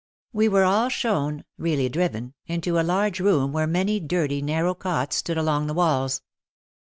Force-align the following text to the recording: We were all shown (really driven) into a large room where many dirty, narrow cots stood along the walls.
We 0.33 0.49
were 0.49 0.63
all 0.63 0.89
shown 0.89 1.45
(really 1.59 1.87
driven) 1.87 2.33
into 2.47 2.79
a 2.79 2.81
large 2.81 3.19
room 3.19 3.53
where 3.53 3.67
many 3.67 3.99
dirty, 3.99 4.41
narrow 4.41 4.73
cots 4.73 5.17
stood 5.17 5.37
along 5.37 5.67
the 5.67 5.75
walls. 5.75 6.23